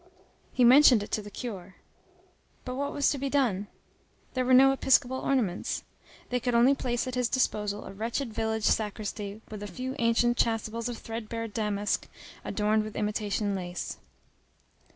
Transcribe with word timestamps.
He 0.51 0.63
mentioned 0.63 1.03
it 1.03 1.11
to 1.11 1.21
the 1.21 1.29
curé. 1.29 1.75
But 2.65 2.73
what 2.73 2.91
was 2.91 3.11
to 3.11 3.19
be 3.19 3.29
done? 3.29 3.67
There 4.33 4.43
were 4.43 4.51
no 4.55 4.71
episcopal 4.71 5.19
ornaments. 5.19 5.83
They 6.31 6.39
could 6.39 6.55
only 6.55 6.73
place 6.73 7.05
at 7.05 7.13
his 7.13 7.29
disposal 7.29 7.85
a 7.85 7.93
wretched 7.93 8.33
village 8.33 8.63
sacristy, 8.63 9.41
with 9.51 9.61
a 9.61 9.67
few 9.67 9.95
ancient 9.99 10.37
chasubles 10.37 10.89
of 10.89 10.97
threadbare 10.97 11.47
damask 11.47 12.07
adorned 12.43 12.83
with 12.83 12.95
imitation 12.95 13.53
lace. 13.53 13.97